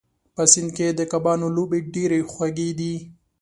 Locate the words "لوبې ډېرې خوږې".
1.57-2.69